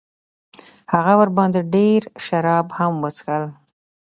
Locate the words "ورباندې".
1.19-1.61